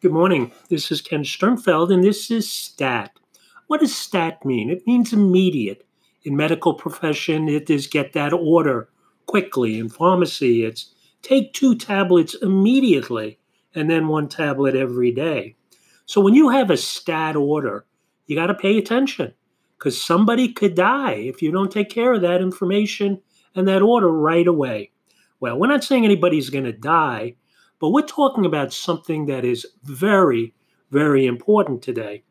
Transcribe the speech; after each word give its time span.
Good 0.00 0.12
morning. 0.12 0.52
This 0.70 0.92
is 0.92 1.02
Ken 1.02 1.24
Sternfeld, 1.24 1.92
and 1.92 2.04
this 2.04 2.30
is 2.30 2.48
STAT. 2.48 3.18
What 3.66 3.80
does 3.80 3.96
STAT 3.96 4.44
mean? 4.44 4.70
It 4.70 4.86
means 4.86 5.12
immediate. 5.12 5.84
In 6.22 6.36
medical 6.36 6.72
profession, 6.72 7.48
it 7.48 7.68
is 7.68 7.88
get 7.88 8.12
that 8.12 8.32
order 8.32 8.90
quickly. 9.26 9.76
In 9.76 9.88
pharmacy, 9.88 10.64
it's 10.64 10.94
take 11.20 11.52
two 11.52 11.74
tablets 11.74 12.34
immediately 12.34 13.40
and 13.74 13.90
then 13.90 14.06
one 14.06 14.28
tablet 14.28 14.76
every 14.76 15.10
day. 15.10 15.56
So 16.06 16.20
when 16.20 16.34
you 16.34 16.50
have 16.50 16.70
a 16.70 16.76
STAT 16.76 17.34
order, 17.34 17.84
you 18.26 18.36
got 18.36 18.46
to 18.46 18.54
pay 18.54 18.78
attention 18.78 19.34
because 19.76 20.00
somebody 20.00 20.52
could 20.52 20.76
die 20.76 21.14
if 21.14 21.42
you 21.42 21.50
don't 21.50 21.72
take 21.72 21.90
care 21.90 22.12
of 22.12 22.20
that 22.20 22.40
information 22.40 23.20
and 23.52 23.66
that 23.66 23.82
order 23.82 24.12
right 24.12 24.46
away. 24.46 24.92
Well, 25.40 25.58
we're 25.58 25.66
not 25.66 25.82
saying 25.82 26.04
anybody's 26.04 26.50
going 26.50 26.66
to 26.66 26.72
die, 26.72 27.34
but 27.80 27.90
we're 27.90 28.02
talking 28.02 28.44
about 28.44 28.72
something 28.72 29.26
that 29.26 29.44
is 29.44 29.66
very, 29.84 30.54
very 30.90 31.26
important 31.26 31.82
today. 31.82 32.22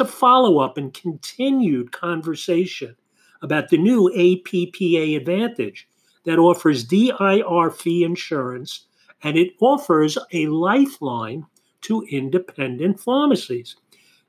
A 0.00 0.04
follow 0.04 0.58
up 0.58 0.76
and 0.76 0.92
continued 0.92 1.92
conversation 1.92 2.96
about 3.42 3.68
the 3.68 3.78
new 3.78 4.10
APPA 4.16 5.16
Advantage 5.16 5.88
that 6.24 6.40
offers 6.40 6.82
DIR 6.82 7.70
fee 7.70 8.02
insurance 8.02 8.86
and 9.22 9.36
it 9.36 9.52
offers 9.60 10.18
a 10.32 10.48
lifeline 10.48 11.46
to 11.82 12.04
independent 12.10 12.98
pharmacies. 12.98 13.76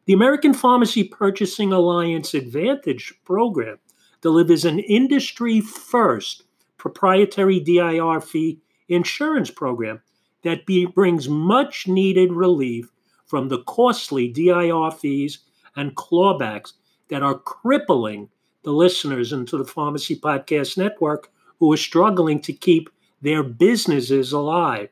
The 0.05 0.13
American 0.13 0.53
Pharmacy 0.53 1.03
Purchasing 1.03 1.73
Alliance 1.73 2.35
Advantage 2.35 3.13
program 3.25 3.79
delivers 4.21 4.65
an 4.65 4.79
industry 4.79 5.61
first 5.61 6.43
proprietary 6.77 7.59
DIR 7.59 8.21
fee 8.21 8.59
insurance 8.87 9.49
program 9.49 10.01
that 10.45 10.65
be, 10.67 10.85
brings 10.85 11.27
much 11.27 11.87
needed 11.87 12.31
relief 12.31 12.91
from 13.25 13.49
the 13.49 13.63
costly 13.63 14.27
DIR 14.27 14.91
fees 14.91 15.39
and 15.75 15.95
clawbacks 15.95 16.73
that 17.09 17.23
are 17.23 17.39
crippling 17.39 18.29
the 18.63 18.71
listeners 18.71 19.33
into 19.33 19.57
the 19.57 19.65
Pharmacy 19.65 20.15
Podcast 20.15 20.77
Network 20.77 21.31
who 21.59 21.73
are 21.73 21.77
struggling 21.77 22.39
to 22.41 22.53
keep 22.53 22.91
their 23.21 23.41
businesses 23.41 24.31
alive, 24.31 24.89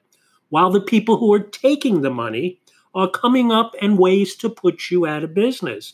while 0.50 0.72
the 0.72 0.82
people 0.82 1.18
who 1.18 1.32
are 1.32 1.40
taking 1.40 2.02
the 2.02 2.10
money 2.10 2.60
are 2.96 3.10
coming 3.10 3.52
up 3.52 3.76
and 3.80 4.00
ways 4.00 4.36
to 4.38 4.50
put 4.50 4.90
you 4.90 5.06
out 5.06 5.24
of 5.24 5.36
business. 5.36 5.94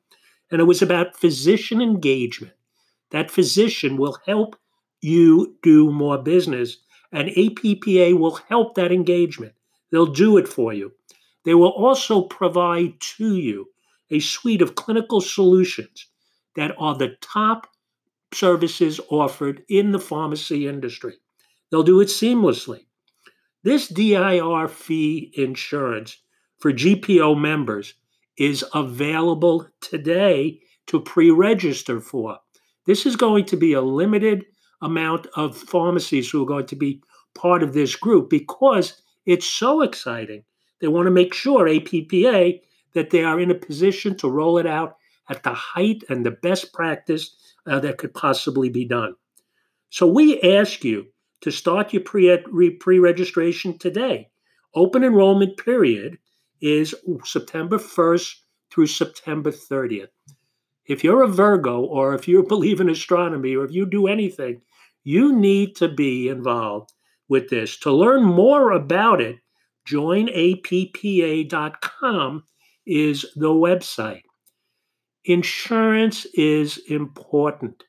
And 0.51 0.61
it 0.61 0.65
was 0.65 0.81
about 0.81 1.17
physician 1.17 1.81
engagement. 1.81 2.53
That 3.11 3.31
physician 3.31 3.97
will 3.97 4.17
help 4.25 4.57
you 5.01 5.57
do 5.63 5.91
more 5.91 6.17
business, 6.17 6.77
and 7.11 7.29
APPA 7.29 8.17
will 8.17 8.39
help 8.49 8.75
that 8.75 8.91
engagement. 8.91 9.53
They'll 9.91 10.07
do 10.07 10.37
it 10.37 10.47
for 10.47 10.73
you. 10.73 10.91
They 11.47 11.55
will 11.55 11.69
also 11.69 12.23
provide 12.23 12.99
to 13.15 13.37
you 13.37 13.69
a 14.11 14.19
suite 14.19 14.61
of 14.61 14.75
clinical 14.75 15.21
solutions 15.21 16.07
that 16.57 16.75
are 16.77 16.93
the 16.93 17.15
top 17.21 17.67
services 18.33 18.99
offered 19.09 19.63
in 19.69 19.93
the 19.93 19.99
pharmacy 19.99 20.67
industry. 20.67 21.13
They'll 21.71 21.83
do 21.83 22.01
it 22.01 22.09
seamlessly. 22.09 22.81
This 23.63 23.87
DIR 23.87 24.67
fee 24.67 25.31
insurance 25.37 26.17
for 26.59 26.73
GPO 26.73 27.39
members 27.39 27.93
is 28.37 28.65
available 28.73 29.69
today 29.79 30.59
to 30.87 30.99
pre 30.99 31.31
register 31.31 32.01
for. 32.01 32.39
This 32.85 33.05
is 33.05 33.15
going 33.15 33.45
to 33.45 33.55
be 33.55 33.71
a 33.71 33.79
limited 33.81 34.43
amount 34.81 35.27
of 35.37 35.55
pharmacies 35.55 36.29
who 36.29 36.43
are 36.43 36.45
going 36.45 36.67
to 36.67 36.75
be 36.75 37.01
part 37.35 37.63
of 37.63 37.71
this 37.71 37.95
group 37.95 38.29
because 38.29 39.01
it's 39.25 39.47
so 39.47 39.81
exciting 39.81 40.43
they 40.79 40.87
want 40.87 41.07
to 41.07 41.11
make 41.11 41.33
sure, 41.33 41.67
APPA, 41.67 42.61
that 42.93 43.09
they 43.09 43.23
are 43.23 43.39
in 43.39 43.51
a 43.51 43.55
position 43.55 44.15
to 44.17 44.29
roll 44.29 44.57
it 44.57 44.67
out 44.67 44.97
at 45.29 45.43
the 45.43 45.53
height 45.53 46.03
and 46.09 46.25
the 46.25 46.31
best 46.31 46.73
practice 46.73 47.35
uh, 47.65 47.79
that 47.79 47.97
could 47.97 48.13
possibly 48.13 48.69
be 48.69 48.85
done. 48.85 49.15
So 49.89 50.07
we 50.07 50.41
ask 50.41 50.83
you 50.83 51.07
to 51.41 51.51
start 51.51 51.93
your 51.93 52.01
pre 52.03 52.99
registration 52.99 53.77
today. 53.77 54.29
Open 54.73 55.03
enrollment 55.03 55.57
period 55.57 56.17
is 56.61 56.95
September 57.23 57.77
1st 57.77 58.35
through 58.71 58.87
September 58.87 59.51
30th. 59.51 60.09
If 60.85 61.03
you're 61.03 61.23
a 61.23 61.27
Virgo 61.27 61.81
or 61.81 62.15
if 62.15 62.27
you 62.27 62.43
believe 62.47 62.79
in 62.79 62.89
astronomy 62.89 63.55
or 63.55 63.65
if 63.65 63.71
you 63.71 63.85
do 63.85 64.07
anything, 64.07 64.61
you 65.03 65.33
need 65.33 65.75
to 65.77 65.87
be 65.87 66.27
involved 66.27 66.91
with 67.29 67.49
this. 67.49 67.77
To 67.79 67.91
learn 67.91 68.23
more 68.23 68.71
about 68.71 69.21
it, 69.21 69.37
joinappa.com 69.87 71.53
is 72.85 73.25
the 73.35 73.49
website. 73.49 74.21
Insurance 75.25 76.25
is 76.33 76.79
important. 76.89 77.83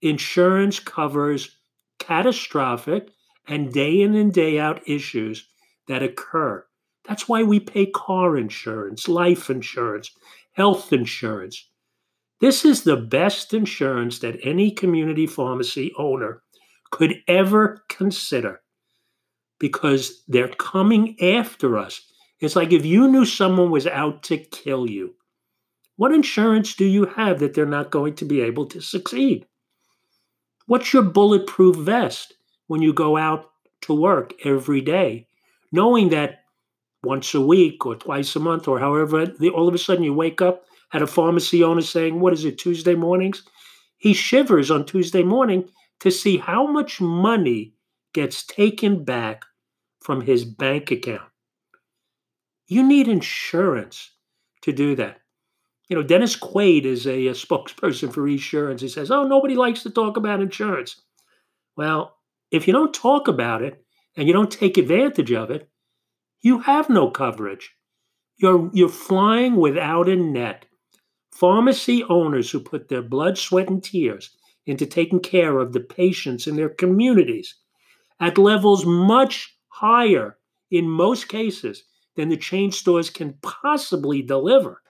Insurance 0.00 0.78
covers 0.78 1.58
catastrophic 1.98 3.10
and 3.48 3.72
day 3.72 4.00
in 4.00 4.14
and 4.14 4.32
day 4.32 4.58
out 4.58 4.80
issues 4.88 5.48
that 5.88 6.02
occur. 6.02 6.64
That's 7.08 7.28
why 7.28 7.42
we 7.42 7.58
pay 7.58 7.86
car 7.86 8.36
insurance, 8.36 9.08
life 9.08 9.50
insurance, 9.50 10.12
health 10.52 10.92
insurance. 10.92 11.68
This 12.40 12.64
is 12.64 12.82
the 12.82 12.96
best 12.96 13.54
insurance 13.54 14.20
that 14.20 14.38
any 14.42 14.70
community 14.70 15.26
pharmacy 15.26 15.92
owner 15.98 16.42
could 16.90 17.14
ever 17.26 17.84
consider 17.88 18.60
because 19.62 20.24
they're 20.26 20.48
coming 20.48 21.16
after 21.22 21.78
us. 21.78 22.02
It's 22.40 22.56
like 22.56 22.72
if 22.72 22.84
you 22.84 23.06
knew 23.06 23.24
someone 23.24 23.70
was 23.70 23.86
out 23.86 24.24
to 24.24 24.36
kill 24.36 24.90
you, 24.90 25.14
what 25.94 26.10
insurance 26.10 26.74
do 26.74 26.84
you 26.84 27.06
have 27.06 27.38
that 27.38 27.54
they're 27.54 27.64
not 27.64 27.92
going 27.92 28.16
to 28.16 28.24
be 28.24 28.40
able 28.40 28.66
to 28.66 28.80
succeed? 28.80 29.46
What's 30.66 30.92
your 30.92 31.04
bulletproof 31.04 31.76
vest 31.76 32.34
when 32.66 32.82
you 32.82 32.92
go 32.92 33.16
out 33.16 33.52
to 33.82 33.94
work 33.94 34.34
every 34.44 34.80
day, 34.80 35.28
knowing 35.70 36.08
that 36.08 36.40
once 37.04 37.32
a 37.32 37.40
week 37.40 37.86
or 37.86 37.94
twice 37.94 38.34
a 38.34 38.40
month 38.40 38.66
or 38.66 38.80
however, 38.80 39.32
all 39.54 39.68
of 39.68 39.74
a 39.74 39.78
sudden 39.78 40.02
you 40.02 40.12
wake 40.12 40.42
up 40.42 40.64
at 40.92 41.02
a 41.02 41.06
pharmacy 41.06 41.62
owner 41.62 41.82
saying, 41.82 42.18
What 42.18 42.32
is 42.32 42.44
it, 42.44 42.58
Tuesday 42.58 42.96
mornings? 42.96 43.44
He 43.96 44.12
shivers 44.12 44.72
on 44.72 44.86
Tuesday 44.86 45.22
morning 45.22 45.68
to 46.00 46.10
see 46.10 46.36
how 46.36 46.66
much 46.66 47.00
money 47.00 47.74
gets 48.12 48.44
taken 48.44 49.04
back 49.04 49.44
from 50.02 50.20
his 50.20 50.44
bank 50.44 50.90
account. 50.90 51.28
You 52.66 52.82
need 52.82 53.08
insurance 53.08 54.10
to 54.62 54.72
do 54.72 54.96
that. 54.96 55.18
You 55.88 55.96
know, 55.96 56.02
Dennis 56.02 56.36
Quaid 56.36 56.84
is 56.84 57.06
a, 57.06 57.26
a 57.26 57.32
spokesperson 57.32 58.12
for 58.12 58.26
insurance. 58.26 58.80
He 58.80 58.88
says, 58.88 59.10
Oh, 59.10 59.24
nobody 59.24 59.54
likes 59.54 59.82
to 59.82 59.90
talk 59.90 60.16
about 60.16 60.40
insurance. 60.40 61.00
Well, 61.76 62.16
if 62.50 62.66
you 62.66 62.72
don't 62.72 62.94
talk 62.94 63.28
about 63.28 63.62
it 63.62 63.84
and 64.16 64.26
you 64.26 64.32
don't 64.32 64.50
take 64.50 64.78
advantage 64.78 65.32
of 65.32 65.50
it, 65.50 65.68
you 66.40 66.60
have 66.60 66.88
no 66.88 67.10
coverage. 67.10 67.72
You're, 68.36 68.70
you're 68.72 68.88
flying 68.88 69.56
without 69.56 70.08
a 70.08 70.16
net. 70.16 70.66
Pharmacy 71.30 72.04
owners 72.04 72.50
who 72.50 72.60
put 72.60 72.88
their 72.88 73.02
blood, 73.02 73.38
sweat, 73.38 73.68
and 73.68 73.82
tears 73.82 74.36
into 74.66 74.86
taking 74.86 75.20
care 75.20 75.58
of 75.58 75.72
the 75.72 75.80
patients 75.80 76.46
in 76.46 76.56
their 76.56 76.68
communities 76.68 77.54
at 78.20 78.38
levels 78.38 78.86
much 78.86 79.56
higher 79.82 80.38
in 80.70 80.88
most 80.88 81.28
cases 81.28 81.82
than 82.16 82.28
the 82.28 82.36
chain 82.36 82.70
stores 82.70 83.10
can 83.10 83.34
possibly 83.42 84.22
deliver. 84.22 84.80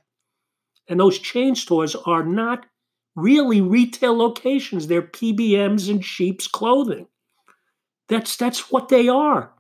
And 0.89 1.01
those 1.01 1.19
chain 1.19 1.55
stores 1.55 1.97
are 1.97 2.25
not 2.25 2.67
really 3.17 3.61
retail 3.61 4.17
locations, 4.17 4.87
they're 4.87 5.03
PBMs 5.03 5.91
and 5.91 6.05
sheep's 6.05 6.47
clothing. 6.47 7.07
That's, 8.09 8.37
that's 8.37 8.71
what 8.71 8.89
they 8.89 9.09
are. 9.09 9.53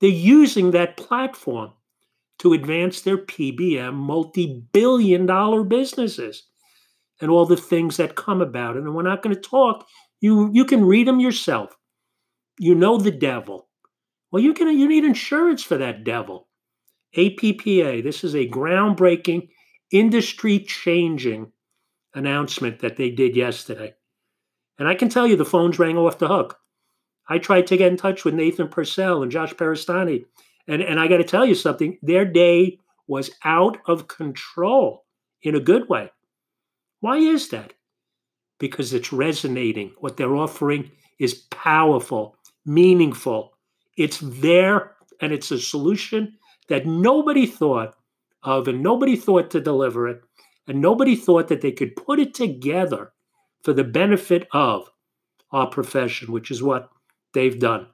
They're 0.00 0.10
using 0.10 0.70
that 0.70 0.96
platform 0.96 1.72
to 2.40 2.52
advance 2.52 3.00
their 3.00 3.18
PBM 3.18 3.94
multi 3.94 4.62
billion 4.72 5.26
dollar 5.26 5.64
businesses 5.64 6.44
and 7.20 7.30
all 7.30 7.46
the 7.46 7.56
things 7.56 7.96
that 7.96 8.14
come 8.14 8.42
about. 8.42 8.76
And 8.76 8.94
we're 8.94 9.02
not 9.02 9.22
going 9.22 9.34
to 9.34 9.40
talk. 9.40 9.86
You, 10.20 10.50
you 10.52 10.64
can 10.64 10.84
read 10.84 11.08
them 11.08 11.18
yourself. 11.18 11.74
You 12.58 12.74
know 12.74 12.98
the 12.98 13.10
devil. 13.10 13.65
Well, 14.36 14.44
you 14.44 14.52
can 14.52 14.68
you 14.78 14.86
need 14.86 15.06
insurance 15.06 15.62
for 15.62 15.78
that 15.78 16.04
devil. 16.04 16.46
APPA, 17.16 18.02
this 18.02 18.22
is 18.22 18.34
a 18.34 18.46
groundbreaking, 18.46 19.48
industry 19.90 20.58
changing 20.58 21.52
announcement 22.14 22.80
that 22.80 22.96
they 22.96 23.08
did 23.08 23.34
yesterday. 23.34 23.94
And 24.78 24.88
I 24.88 24.94
can 24.94 25.08
tell 25.08 25.26
you 25.26 25.36
the 25.36 25.46
phones 25.46 25.78
rang 25.78 25.96
off 25.96 26.18
the 26.18 26.28
hook. 26.28 26.58
I 27.26 27.38
tried 27.38 27.66
to 27.68 27.78
get 27.78 27.90
in 27.90 27.96
touch 27.96 28.26
with 28.26 28.34
Nathan 28.34 28.68
Purcell 28.68 29.22
and 29.22 29.32
Josh 29.32 29.54
Peristani. 29.54 30.26
And, 30.68 30.82
and 30.82 31.00
I 31.00 31.08
got 31.08 31.16
to 31.16 31.24
tell 31.24 31.46
you 31.46 31.54
something, 31.54 31.96
their 32.02 32.26
day 32.26 32.78
was 33.06 33.30
out 33.42 33.78
of 33.86 34.06
control 34.06 35.06
in 35.40 35.54
a 35.54 35.60
good 35.60 35.88
way. 35.88 36.10
Why 37.00 37.16
is 37.16 37.48
that? 37.48 37.72
Because 38.58 38.92
it's 38.92 39.14
resonating. 39.14 39.94
What 40.00 40.18
they're 40.18 40.36
offering 40.36 40.90
is 41.18 41.32
powerful, 41.32 42.36
meaningful. 42.66 43.55
It's 43.96 44.20
there 44.22 44.96
and 45.20 45.32
it's 45.32 45.50
a 45.50 45.58
solution 45.58 46.36
that 46.68 46.86
nobody 46.86 47.46
thought 47.46 47.94
of 48.42 48.68
and 48.68 48.82
nobody 48.82 49.16
thought 49.16 49.50
to 49.50 49.60
deliver 49.60 50.08
it. 50.08 50.22
And 50.68 50.80
nobody 50.80 51.14
thought 51.14 51.48
that 51.48 51.60
they 51.60 51.72
could 51.72 51.94
put 51.94 52.18
it 52.18 52.34
together 52.34 53.12
for 53.62 53.72
the 53.72 53.84
benefit 53.84 54.48
of 54.52 54.90
our 55.52 55.68
profession, 55.68 56.32
which 56.32 56.50
is 56.50 56.62
what 56.62 56.90
they've 57.34 57.58
done. 57.58 57.86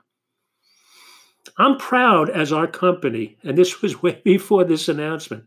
I'm 1.58 1.76
proud 1.76 2.30
as 2.30 2.52
our 2.52 2.66
company, 2.66 3.36
and 3.42 3.58
this 3.58 3.82
was 3.82 4.02
way 4.02 4.20
before 4.24 4.64
this 4.64 4.88
announcement, 4.88 5.44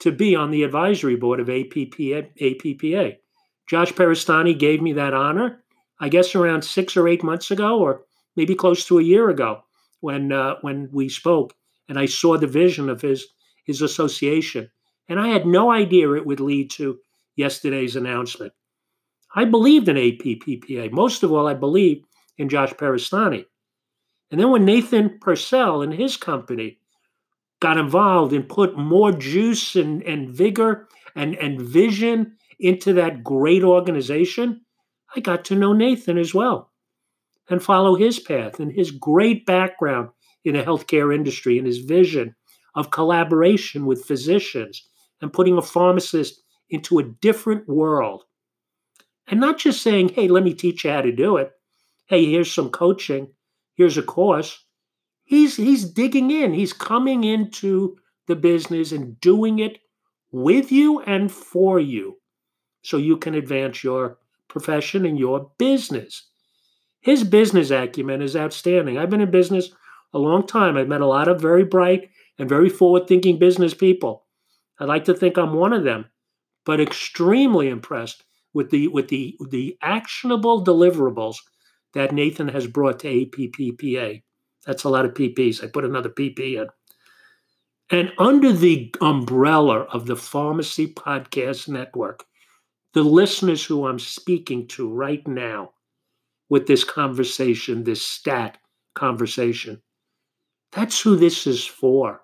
to 0.00 0.12
be 0.12 0.36
on 0.36 0.50
the 0.50 0.64
advisory 0.64 1.16
board 1.16 1.40
of 1.40 1.46
APPA. 1.46 2.28
APPA. 2.38 3.16
Josh 3.66 3.92
Peristani 3.92 4.56
gave 4.56 4.82
me 4.82 4.92
that 4.92 5.14
honor, 5.14 5.64
I 5.98 6.08
guess 6.10 6.34
around 6.34 6.62
six 6.62 6.96
or 6.96 7.08
eight 7.08 7.24
months 7.24 7.50
ago, 7.50 7.78
or 7.78 8.02
maybe 8.36 8.54
close 8.54 8.86
to 8.86 8.98
a 8.98 9.02
year 9.02 9.30
ago, 9.30 9.62
when 10.00 10.32
uh, 10.32 10.56
when 10.60 10.88
we 10.92 11.08
spoke, 11.08 11.54
and 11.88 11.98
I 11.98 12.06
saw 12.06 12.36
the 12.36 12.46
vision 12.46 12.88
of 12.88 13.00
his 13.00 13.26
his 13.64 13.82
association, 13.82 14.70
and 15.08 15.18
I 15.18 15.28
had 15.28 15.46
no 15.46 15.70
idea 15.70 16.12
it 16.12 16.26
would 16.26 16.40
lead 16.40 16.70
to 16.72 16.98
yesterday's 17.36 17.96
announcement. 17.96 18.52
I 19.34 19.44
believed 19.44 19.88
in 19.88 19.96
APPA. 19.96 20.90
Most 20.92 21.22
of 21.22 21.32
all, 21.32 21.46
I 21.46 21.54
believed 21.54 22.06
in 22.38 22.48
Josh 22.48 22.72
Peristani. 22.72 23.44
And 24.30 24.40
then 24.40 24.50
when 24.50 24.64
Nathan 24.64 25.18
Purcell 25.20 25.82
and 25.82 25.92
his 25.92 26.16
company 26.16 26.78
got 27.60 27.78
involved 27.78 28.32
and 28.32 28.48
put 28.48 28.76
more 28.76 29.12
juice 29.12 29.76
and, 29.76 30.02
and 30.02 30.28
vigor 30.28 30.88
and, 31.14 31.36
and 31.36 31.60
vision 31.60 32.36
into 32.58 32.92
that 32.94 33.22
great 33.22 33.62
organization, 33.62 34.62
I 35.14 35.20
got 35.20 35.44
to 35.46 35.54
know 35.54 35.72
Nathan 35.72 36.18
as 36.18 36.34
well 36.34 36.70
and 37.48 37.62
follow 37.62 37.94
his 37.94 38.18
path 38.18 38.58
and 38.60 38.72
his 38.72 38.90
great 38.90 39.46
background 39.46 40.10
in 40.44 40.54
the 40.54 40.62
healthcare 40.62 41.14
industry 41.14 41.58
and 41.58 41.66
his 41.66 41.78
vision 41.78 42.34
of 42.74 42.90
collaboration 42.90 43.86
with 43.86 44.04
physicians 44.04 44.86
and 45.20 45.32
putting 45.32 45.56
a 45.56 45.62
pharmacist 45.62 46.42
into 46.68 46.98
a 46.98 47.04
different 47.04 47.68
world. 47.68 48.24
And 49.28 49.40
not 49.40 49.58
just 49.58 49.82
saying, 49.82 50.10
hey, 50.10 50.28
let 50.28 50.44
me 50.44 50.54
teach 50.54 50.84
you 50.84 50.90
how 50.90 51.00
to 51.00 51.12
do 51.12 51.36
it. 51.36 51.52
Hey, 52.06 52.26
here's 52.26 52.52
some 52.52 52.70
coaching, 52.70 53.28
here's 53.74 53.98
a 53.98 54.02
course 54.02 54.66
he's 55.26 55.56
he's 55.56 55.84
digging 55.84 56.30
in. 56.30 56.54
He's 56.54 56.72
coming 56.72 57.24
into 57.24 57.98
the 58.26 58.36
business 58.36 58.92
and 58.92 59.20
doing 59.20 59.58
it 59.58 59.78
with 60.32 60.72
you 60.72 61.00
and 61.00 61.30
for 61.30 61.78
you 61.78 62.16
so 62.82 62.96
you 62.96 63.18
can 63.18 63.34
advance 63.34 63.84
your 63.84 64.18
profession 64.48 65.04
and 65.04 65.18
your 65.18 65.50
business. 65.58 66.30
His 67.06 67.22
business 67.22 67.70
acumen 67.70 68.20
is 68.20 68.34
outstanding. 68.34 68.98
I've 68.98 69.10
been 69.10 69.20
in 69.20 69.30
business 69.30 69.70
a 70.12 70.18
long 70.18 70.44
time. 70.44 70.76
I've 70.76 70.88
met 70.88 71.02
a 71.02 71.06
lot 71.06 71.28
of 71.28 71.40
very 71.40 71.62
bright 71.62 72.10
and 72.36 72.48
very 72.48 72.68
forward 72.68 73.06
thinking 73.06 73.38
business 73.38 73.74
people. 73.74 74.26
I'd 74.80 74.88
like 74.88 75.04
to 75.04 75.14
think 75.14 75.38
I'm 75.38 75.52
one 75.52 75.72
of 75.72 75.84
them, 75.84 76.06
but 76.64 76.80
extremely 76.80 77.68
impressed 77.68 78.24
with 78.54 78.70
the 78.70 78.88
with 78.88 79.06
the 79.06 79.38
the 79.50 79.78
actionable 79.82 80.64
deliverables 80.64 81.36
that 81.94 82.10
Nathan 82.10 82.48
has 82.48 82.66
brought 82.66 82.98
to 83.00 83.06
APPA. 83.06 84.24
That's 84.66 84.82
a 84.82 84.88
lot 84.88 85.04
of 85.04 85.14
PPs. 85.14 85.62
I 85.62 85.68
put 85.68 85.84
another 85.84 86.10
PP 86.10 86.60
in. 86.60 86.66
And 87.88 88.12
under 88.18 88.52
the 88.52 88.92
umbrella 89.00 89.82
of 89.92 90.06
the 90.06 90.16
Pharmacy 90.16 90.92
Podcast 90.92 91.68
Network, 91.68 92.24
the 92.94 93.04
listeners 93.04 93.64
who 93.64 93.86
I'm 93.86 94.00
speaking 94.00 94.66
to 94.74 94.92
right 94.92 95.24
now 95.28 95.70
with 96.48 96.66
this 96.66 96.84
conversation, 96.84 97.84
this 97.84 98.02
stat 98.02 98.58
conversation, 98.94 99.82
that's 100.72 101.00
who 101.00 101.16
this 101.16 101.46
is 101.46 101.64
for. 101.64 102.20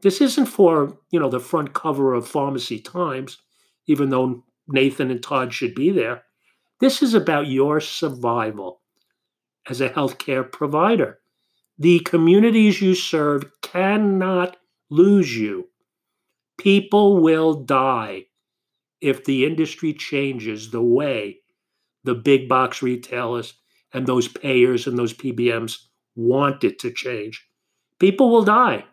This 0.00 0.20
isn't 0.20 0.46
for, 0.46 0.98
you 1.10 1.18
know, 1.18 1.28
the 1.28 1.40
front 1.40 1.74
cover 1.74 2.14
of 2.14 2.28
Pharmacy 2.28 2.78
Times, 2.78 3.38
even 3.86 4.10
though 4.10 4.44
Nathan 4.68 5.10
and 5.10 5.22
Todd 5.22 5.52
should 5.52 5.74
be 5.74 5.90
there. 5.90 6.22
This 6.80 7.02
is 7.02 7.14
about 7.14 7.48
your 7.48 7.80
survival 7.80 8.80
as 9.68 9.80
a 9.80 9.88
healthcare 9.88 10.50
provider. 10.50 11.18
The 11.78 12.00
communities 12.00 12.80
you 12.80 12.94
serve 12.94 13.44
cannot 13.62 14.56
lose 14.90 15.36
you. 15.36 15.68
People 16.58 17.20
will 17.20 17.54
die 17.54 18.26
if 19.00 19.24
the 19.24 19.44
industry 19.44 19.92
changes 19.92 20.70
the 20.70 20.82
way 20.82 21.38
the 22.04 22.14
big 22.14 22.48
box 22.48 22.82
retailers 22.82 23.54
and 23.92 24.06
those 24.06 24.28
payers 24.28 24.86
and 24.86 24.98
those 24.98 25.14
PBMs 25.14 25.78
want 26.14 26.64
it 26.64 26.78
to 26.80 26.92
change. 26.92 27.46
People 27.98 28.30
will 28.30 28.44
die. 28.44 28.84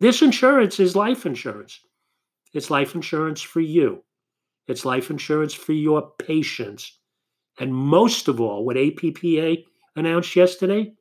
This 0.00 0.22
insurance 0.22 0.80
is 0.80 0.96
life 0.96 1.26
insurance. 1.26 1.80
It's 2.52 2.70
life 2.70 2.94
insurance 2.94 3.42
for 3.42 3.60
you. 3.60 4.02
It's 4.66 4.84
life 4.84 5.10
insurance 5.10 5.52
for 5.52 5.72
your 5.72 6.12
patients. 6.18 6.98
And 7.58 7.74
most 7.74 8.28
of 8.28 8.40
all, 8.40 8.64
what 8.64 8.76
APPA 8.76 9.64
announced 9.96 10.34
yesterday 10.36 10.92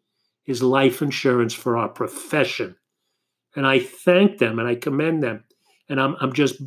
is 0.46 0.64
life 0.64 1.02
insurance 1.02 1.54
for 1.54 1.78
our 1.78 1.88
profession. 1.88 2.76
And 3.56 3.66
I 3.66 3.80
thank 3.80 4.40
them 4.40 4.60
and 4.60 4.68
I 4.68 4.76
commend 4.76 5.24
them. 5.24 5.44
And 5.88 6.00
I'm, 6.00 6.16
I'm 6.20 6.34
just 6.34 6.62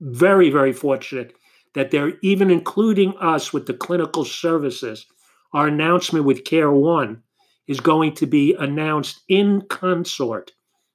very, 0.00 0.50
very 0.50 0.72
fortunate 0.72 1.34
that 1.74 1.90
they're 1.90 2.18
even 2.22 2.50
including 2.50 3.14
us 3.18 3.52
with 3.52 3.66
the 3.66 3.74
clinical 3.74 4.24
services. 4.24 5.06
Our 5.52 5.68
announcement 5.68 6.24
with 6.24 6.44
Care 6.44 6.72
One 6.72 7.22
is 7.66 7.80
going 7.80 8.14
to 8.16 8.26
be 8.26 8.54
announced 8.54 9.22
in 9.28 9.62
consort 9.62 10.52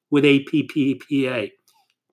with 0.09 0.23
APPA. 0.23 1.51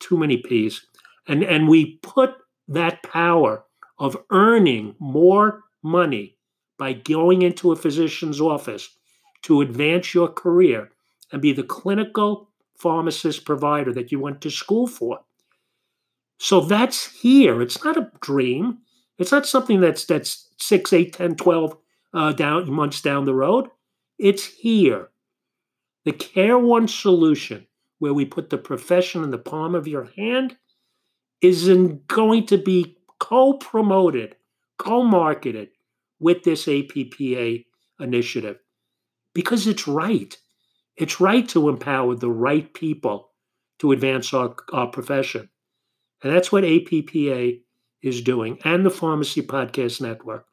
Too 0.00 0.16
many 0.16 0.36
P's. 0.38 0.86
And, 1.28 1.42
and 1.42 1.68
we 1.68 1.98
put 2.02 2.30
that 2.68 3.02
power 3.02 3.64
of 3.98 4.16
earning 4.30 4.94
more 4.98 5.64
money 5.82 6.36
by 6.78 6.92
going 6.92 7.42
into 7.42 7.72
a 7.72 7.76
physician's 7.76 8.40
office 8.40 8.90
to 9.42 9.60
advance 9.60 10.14
your 10.14 10.28
career 10.28 10.90
and 11.32 11.40
be 11.40 11.52
the 11.52 11.62
clinical 11.62 12.50
pharmacist 12.78 13.44
provider 13.44 13.92
that 13.92 14.12
you 14.12 14.20
went 14.20 14.40
to 14.42 14.50
school 14.50 14.86
for. 14.86 15.20
So 16.38 16.60
that's 16.60 17.10
here. 17.20 17.62
It's 17.62 17.82
not 17.84 17.96
a 17.96 18.10
dream. 18.20 18.78
It's 19.18 19.32
not 19.32 19.46
something 19.46 19.80
that's 19.80 20.04
that's 20.04 20.48
six, 20.58 20.92
eight, 20.92 21.14
10, 21.14 21.36
12 21.36 21.76
uh, 22.14 22.32
down 22.32 22.70
months 22.70 23.00
down 23.00 23.24
the 23.24 23.34
road. 23.34 23.68
It's 24.18 24.44
here. 24.44 25.10
The 26.04 26.12
Care 26.12 26.58
One 26.58 26.88
solution, 26.88 27.66
where 27.98 28.14
we 28.14 28.24
put 28.24 28.50
the 28.50 28.58
profession 28.58 29.24
in 29.24 29.30
the 29.30 29.38
palm 29.38 29.74
of 29.74 29.88
your 29.88 30.08
hand, 30.16 30.56
is 31.40 31.68
going 32.06 32.46
to 32.46 32.58
be 32.58 32.96
co-promoted, 33.18 34.36
co-marketed 34.78 35.70
with 36.18 36.44
this 36.44 36.66
APPA 36.66 37.64
initiative 38.00 38.58
because 39.34 39.66
it's 39.66 39.86
right. 39.86 40.36
It's 40.96 41.20
right 41.20 41.46
to 41.50 41.68
empower 41.68 42.14
the 42.14 42.30
right 42.30 42.72
people 42.72 43.30
to 43.80 43.92
advance 43.92 44.32
our, 44.32 44.56
our 44.72 44.86
profession. 44.86 45.50
And 46.26 46.34
that's 46.34 46.50
what 46.50 46.64
APPA 46.64 47.60
is 48.02 48.20
doing 48.20 48.58
and 48.64 48.84
the 48.84 48.90
Pharmacy 48.90 49.42
Podcast 49.42 50.00
Network. 50.00 50.44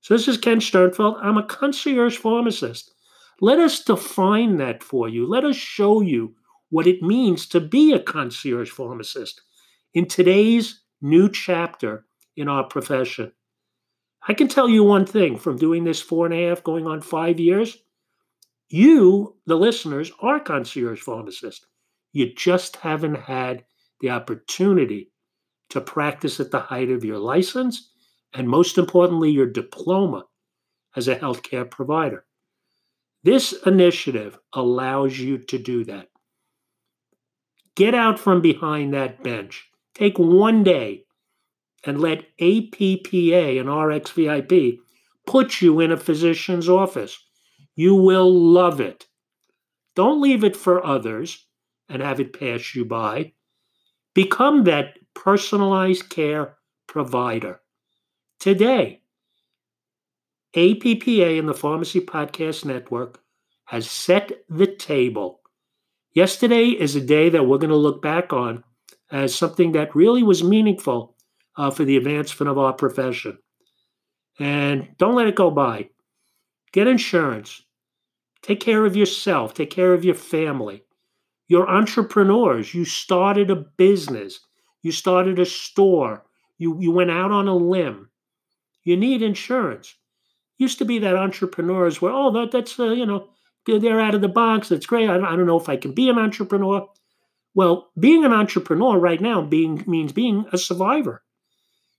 So 0.00 0.12
this 0.12 0.26
is 0.26 0.36
Ken 0.36 0.58
Sternfeld. 0.58 1.20
I'm 1.22 1.38
a 1.38 1.46
concierge 1.46 2.16
pharmacist. 2.16 2.90
Let 3.40 3.60
us 3.60 3.84
define 3.84 4.56
that 4.56 4.82
for 4.82 5.08
you. 5.08 5.24
Let 5.24 5.44
us 5.44 5.54
show 5.54 6.00
you 6.00 6.34
what 6.70 6.88
it 6.88 7.00
means 7.00 7.46
to 7.50 7.60
be 7.60 7.92
a 7.92 8.00
concierge 8.00 8.70
pharmacist 8.70 9.40
in 9.94 10.06
today's 10.06 10.80
new 11.00 11.30
chapter 11.30 12.04
in 12.36 12.48
our 12.48 12.64
profession. 12.64 13.30
I 14.26 14.34
can 14.34 14.48
tell 14.48 14.68
you 14.68 14.82
one 14.82 15.06
thing 15.06 15.36
from 15.36 15.58
doing 15.58 15.84
this 15.84 16.02
four 16.02 16.26
and 16.26 16.34
a 16.34 16.48
half, 16.48 16.64
going 16.64 16.88
on 16.88 17.02
five 17.02 17.38
years. 17.38 17.78
You, 18.68 19.36
the 19.46 19.56
listeners, 19.56 20.10
are 20.18 20.40
concierge 20.40 21.00
pharmacists. 21.00 21.64
You 22.12 22.34
just 22.34 22.74
haven't 22.74 23.14
had 23.14 23.62
the 24.00 24.10
opportunity 24.10 25.10
to 25.70 25.80
practice 25.80 26.40
at 26.40 26.50
the 26.50 26.60
height 26.60 26.90
of 26.90 27.04
your 27.04 27.18
license 27.18 27.90
and, 28.32 28.48
most 28.48 28.78
importantly, 28.78 29.30
your 29.30 29.46
diploma 29.46 30.24
as 30.96 31.08
a 31.08 31.16
healthcare 31.16 31.70
provider. 31.70 32.24
This 33.22 33.52
initiative 33.66 34.38
allows 34.52 35.18
you 35.18 35.38
to 35.38 35.58
do 35.58 35.84
that. 35.84 36.08
Get 37.74 37.94
out 37.94 38.18
from 38.18 38.40
behind 38.40 38.94
that 38.94 39.22
bench. 39.22 39.68
Take 39.94 40.18
one 40.18 40.64
day 40.64 41.04
and 41.84 42.00
let 42.00 42.36
APPA 42.38 43.60
and 43.60 43.68
RxVIP 43.68 44.78
put 45.26 45.60
you 45.60 45.80
in 45.80 45.92
a 45.92 45.96
physician's 45.96 46.68
office. 46.68 47.18
You 47.74 47.94
will 47.94 48.32
love 48.32 48.80
it. 48.80 49.06
Don't 49.94 50.20
leave 50.20 50.42
it 50.42 50.56
for 50.56 50.84
others 50.84 51.46
and 51.88 52.02
have 52.02 52.20
it 52.20 52.38
pass 52.38 52.74
you 52.74 52.84
by. 52.84 53.32
Become 54.14 54.64
that 54.64 54.98
personalized 55.14 56.08
care 56.08 56.56
provider. 56.86 57.60
Today, 58.40 59.02
APPA 60.54 61.38
and 61.38 61.48
the 61.48 61.54
Pharmacy 61.54 62.00
Podcast 62.00 62.64
Network 62.64 63.20
has 63.66 63.90
set 63.90 64.32
the 64.48 64.66
table. 64.66 65.40
Yesterday 66.12 66.68
is 66.68 66.96
a 66.96 67.00
day 67.00 67.28
that 67.28 67.44
we're 67.44 67.58
going 67.58 67.70
to 67.70 67.76
look 67.76 68.00
back 68.00 68.32
on 68.32 68.64
as 69.10 69.34
something 69.34 69.72
that 69.72 69.94
really 69.94 70.22
was 70.22 70.42
meaningful 70.42 71.16
uh, 71.56 71.70
for 71.70 71.84
the 71.84 71.96
advancement 71.96 72.48
of 72.48 72.58
our 72.58 72.72
profession. 72.72 73.38
And 74.38 74.88
don't 74.96 75.14
let 75.14 75.26
it 75.26 75.34
go 75.34 75.50
by. 75.50 75.90
Get 76.72 76.86
insurance. 76.86 77.62
Take 78.42 78.60
care 78.60 78.86
of 78.86 78.96
yourself. 78.96 79.54
Take 79.54 79.70
care 79.70 79.92
of 79.92 80.04
your 80.04 80.14
family. 80.14 80.84
You're 81.48 81.68
entrepreneurs. 81.68 82.74
You 82.74 82.84
started 82.84 83.50
a 83.50 83.56
business. 83.56 84.40
You 84.82 84.92
started 84.92 85.38
a 85.38 85.46
store. 85.46 86.24
You, 86.58 86.78
you 86.80 86.92
went 86.92 87.10
out 87.10 87.32
on 87.32 87.48
a 87.48 87.56
limb. 87.56 88.10
You 88.84 88.96
need 88.96 89.22
insurance. 89.22 89.94
Used 90.58 90.78
to 90.78 90.84
be 90.84 90.98
that 90.98 91.16
entrepreneurs 91.16 92.00
were, 92.02 92.10
oh, 92.10 92.30
that, 92.32 92.50
that's, 92.50 92.78
uh, 92.78 92.90
you 92.90 93.06
know, 93.06 93.28
they're 93.66 94.00
out 94.00 94.14
of 94.14 94.20
the 94.20 94.28
box. 94.28 94.68
That's 94.68 94.86
great. 94.86 95.08
I, 95.08 95.16
I 95.16 95.36
don't 95.36 95.46
know 95.46 95.58
if 95.58 95.68
I 95.68 95.76
can 95.76 95.92
be 95.92 96.08
an 96.08 96.18
entrepreneur. 96.18 96.86
Well, 97.54 97.90
being 97.98 98.24
an 98.24 98.32
entrepreneur 98.32 98.98
right 98.98 99.20
now 99.20 99.42
being 99.42 99.84
means 99.86 100.12
being 100.12 100.46
a 100.52 100.58
survivor. 100.58 101.22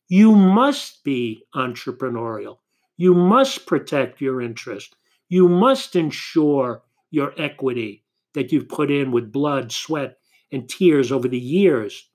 You 0.08 0.36
must 0.36 1.04
be 1.04 1.44
entrepreneurial. 1.56 2.58
You 2.98 3.14
must 3.14 3.66
protect 3.66 4.22
your 4.22 4.42
interest. 4.42 4.96
You 5.28 5.48
must 5.48 5.96
ensure 5.96 6.82
your 7.12 7.34
equity 7.38 8.04
that 8.34 8.52
you've 8.52 8.70
put 8.70 8.92
in 8.92 9.12
with 9.12 9.32
blood, 9.32 9.72
sweat, 9.72 10.18
and 10.52 10.70
tears 10.70 11.12
over 11.12 11.28
the 11.28 11.40
years. 11.40 12.10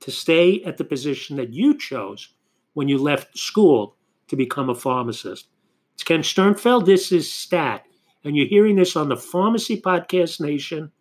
to 0.00 0.10
stay 0.10 0.62
at 0.62 0.76
the 0.76 0.84
position 0.84 1.36
that 1.36 1.52
you 1.52 1.76
chose 1.76 2.34
when 2.74 2.88
you 2.88 2.98
left 2.98 3.36
school 3.36 3.96
to 4.28 4.36
become 4.36 4.70
a 4.70 4.74
pharmacist. 4.74 5.48
It's 5.94 6.04
Ken 6.04 6.20
Sternfeld. 6.20 6.86
This 6.86 7.10
is 7.10 7.32
STAT. 7.32 7.84
And 8.24 8.36
you're 8.36 8.46
hearing 8.46 8.76
this 8.76 8.94
on 8.94 9.08
the 9.08 9.16
Pharmacy 9.16 9.80
Podcast 9.80 10.40
Nation 10.40 10.92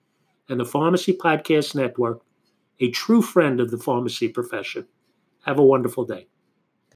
and 0.49 0.59
the 0.59 0.65
Pharmacy 0.65 1.15
Podcast 1.15 1.75
Network, 1.75 2.21
a 2.79 2.89
true 2.91 3.21
friend 3.21 3.59
of 3.59 3.69
the 3.69 3.77
pharmacy 3.77 4.29
profession. 4.29 4.87
Have 5.45 5.59
a 5.59 5.63
wonderful 5.63 6.05
day. 6.05 6.27